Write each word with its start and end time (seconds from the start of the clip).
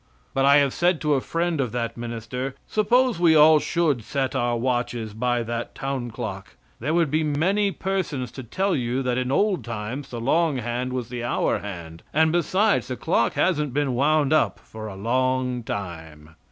But 0.33 0.45
I 0.45 0.57
have 0.57 0.73
said 0.73 0.99
to 1.01 1.13
a 1.13 1.21
friend 1.21 1.61
of 1.61 1.71
that 1.73 1.95
minister: 1.95 2.55
"Suppose 2.65 3.19
we 3.19 3.35
all 3.35 3.59
should 3.59 4.03
set 4.03 4.35
our 4.35 4.57
watches 4.57 5.13
by 5.13 5.43
that 5.43 5.75
town 5.75 6.09
clock, 6.09 6.55
there 6.79 6.95
would 6.95 7.11
be 7.11 7.23
many 7.23 7.69
persons 7.71 8.31
to 8.31 8.41
tell 8.41 8.75
you 8.75 9.03
that 9.03 9.19
in 9.19 9.31
old 9.31 9.63
times 9.63 10.09
the 10.09 10.19
long 10.19 10.57
hand 10.57 10.91
was 10.91 11.09
the 11.09 11.23
hour 11.23 11.59
hand, 11.59 12.01
and 12.15 12.31
besides, 12.31 12.87
the 12.87 12.97
clock 12.97 13.33
hasn't 13.33 13.75
been 13.75 13.93
wound 13.93 14.33
up 14.33 14.57
for 14.57 14.87
a 14.87 14.95
long 14.95 15.61
time." 15.61 16.31